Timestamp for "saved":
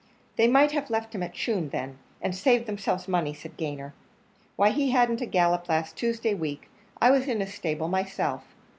2.35-2.65